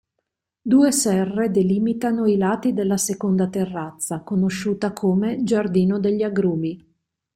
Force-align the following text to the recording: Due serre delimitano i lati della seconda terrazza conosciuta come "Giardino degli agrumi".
Due 0.61 0.91
serre 0.91 1.51
delimitano 1.51 2.25
i 2.25 2.35
lati 2.35 2.73
della 2.73 2.97
seconda 2.97 3.47
terrazza 3.49 4.21
conosciuta 4.23 4.93
come 4.93 5.43
"Giardino 5.43 5.99
degli 5.99 6.23
agrumi". 6.23 6.89